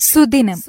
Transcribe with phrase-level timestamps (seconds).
[0.00, 0.62] സുദിനം.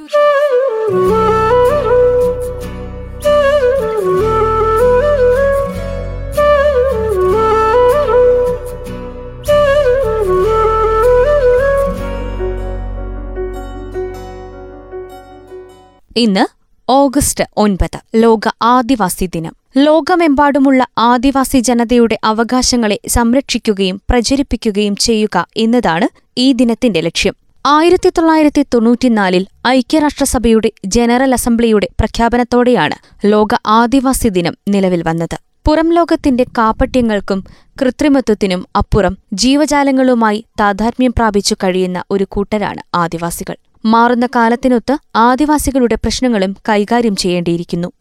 [16.18, 16.46] ഇന്ന്
[16.90, 19.56] ഓഗസ്റ്റ് ഒൻപത് ലോക ആദിവാസി ദിനം.
[19.78, 26.08] ലോകമെമ്പാടുമുള്ള ആദിവാസി ജനതയുടെ അവകാശങ്ങളെ സംരക്ഷിക്കുകയും പ്രചരിപ്പിക്കുകയും ചെയ്യുക എന്നതാണ്
[26.38, 27.49] ഈ ദിനത്തിന്റെ ലക്ഷ്യം.
[27.66, 35.38] ആയിരത്തി തൊള്ളായിരത്തി തൊണ്ണൂറ്റിനാലിൽ ഐക്യരാഷ്ട്രസഭയുടെ ജനറൽ അസംബ്ലിയുടെ പ്രഖ്യാപനത്തോടെയാണ് ലോക ആദിവാസി ദിനം നിലവിൽ വന്നത്.
[35.68, 37.44] പുറം ലോകത്തിന്റെ കാപട്യങ്ങൾക്കും
[37.82, 43.56] കൃത്രിമത്വത്തിനും അപ്പുറം ജീവജാലങ്ങളുമായി താതാത്മ്യം പ്രാപിച്ചു കഴിയുന്ന ഒരു കൂട്ടരാണ് ആദിവാസികൾ.
[43.86, 47.92] മാറുന്ന കാലത്തിനൊത്ത് ആദിവാസികളുടെ പ്രശ്നങ്ങളും കൈകാര്യം ചെയ്യേണ്ടിയിരിക്കുന്നു.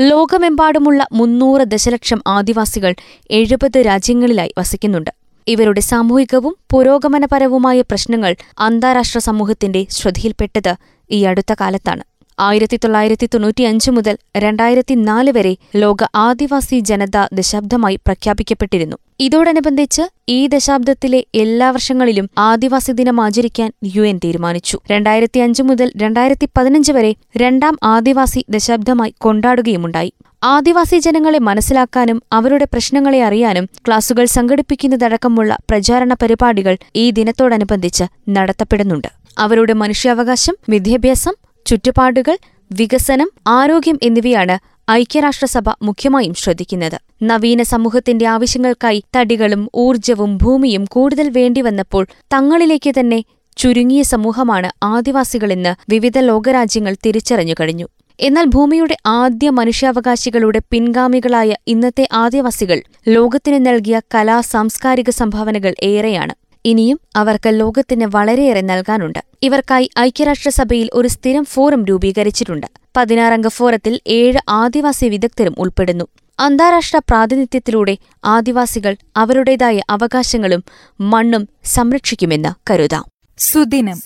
[0.00, 2.94] ലോകമെമ്പാടുമുള്ള മുന്നൂറ് ദശലക്ഷം ആദിവാസികൾ
[3.30, 5.17] എഴുപത് രാജ്യങ്ങളിലായി വസിക്കുന്നുണ്ട്.
[5.48, 10.72] ഇവരുടെ സാമൂഹികവും പുരോഗമനപരവുമായ പ്രശ്നങ്ങൾ അന്താരാഷ്ട്ര സമൂഹത്തിന്റെ ശ്രദ്ധയിൽപ്പെട്ടത്
[11.10, 12.02] ഈ അടുത്ത കാലത്താണ്.
[12.40, 18.96] ആയിരത്തി തൊള്ളായിരത്തി തൊണ്ണൂറ്റിയഞ്ച് മുതൽ രണ്ടായിരത്തി നാല് വരെ ലോക ആദിവാസി ജനത ദശാബ്ദമായി പ്രഖ്യാപിക്കപ്പെട്ടിരുന്നു.
[19.20, 24.78] ഇതോടനുബന്ധിച്ച് ഈ ദശാബ്ദത്തിലെ എല്ലാ വർഷങ്ങളിലും ആദിവാസി ദിനം ആചരിക്കാൻ യു എൻ തീരുമാനിച്ചു.
[24.90, 30.12] രണ്ടായിരത്തി അഞ്ച് മുതൽ രണ്ടായിരത്തി പതിനഞ്ച് വരെ രണ്ടാം ആദിവാസി ദശാബ്ദമായി കൊണ്ടാടുകയുമുണ്ടായി.
[30.44, 39.08] ആദിവാസി ജനങ്ങളെ മനസ്സിലാക്കാനും അവരുടെ പ്രശ്നങ്ങളെ അറിയാനും ക്ലാസുകൾ സംഘടിപ്പിക്കുന്നതടക്കമുള്ള പ്രചാരണ പരിപാടികൾ ഈ ദിനത്തോടനുബന്ധിച്ച് നടത്തപ്പെടുന്നുണ്ട്.
[39.38, 42.38] അവരുടെ മനുഷ്യാവകാശം വിദ്യാഭ്യാസം ചുറ്റുപാടുകൾ
[42.72, 44.58] വികസനം ആരോഗ്യം എന്നിവയാണ്
[44.90, 46.98] ഐക്യരാഷ്ട്രസഭ മുഖ്യമായും ശ്രദ്ധിക്കുന്നത്.
[47.22, 53.24] നവീന സമൂഹത്തിന്റെ ആവശ്യങ്ങൾക്കായി തടികളും ഊർജവും ഭൂമിയും കൂടുതൽ വേണ്ടിവന്നപ്പോൾ തങ്ങളിലേക്ക് തന്നെ
[53.56, 57.86] ചുരുങ്ങിയ സമൂഹമാണ് ആദിവാസികളെന്ന് വിവിധ ലോകരാജ്യങ്ങൾ തിരിച്ചറിഞ്ഞു കഴിഞ്ഞു.
[58.20, 66.34] എന്നാൽ ഭൂമിയുടെ ആദ്യ മനുഷ്യാവകാശികളുടെ പിൻഗാമികളായ ഇന്നത്തെ ആദിവാസികൾ ലോകത്തിന് നൽകിയ കലാ സാംസ്കാരിക സംഭാവനകൾ ഏറെയാണ്.
[66.68, 69.18] ഇനിയും അവർക്ക് ലോകത്തിന് വളരെയേറെ നൽകാനുണ്ട്.
[69.42, 72.66] ഇവർക്കായി ഐക്യരാഷ്ട്രസഭയിൽ ഒരു സ്ഥിരം ഫോറം രൂപീകരിച്ചിട്ടുണ്ട്.
[72.96, 76.04] പതിനാറംഗ ഫോറത്തിൽ ഏഴ് ആദിവാസി വിദഗ്ധരും ഉൾപ്പെടുന്നു.
[76.40, 80.64] അന്താരാഷ്ട്ര പ്രാതിനിധ്യത്തിലൂടെ ആദിവാസികൾ അവരുടേതായ അവകാശങ്ങളും
[81.00, 83.04] മണ്ണും സംരക്ഷിക്കുമെന്ന് കരുതാം.
[83.38, 83.98] സുദിനം.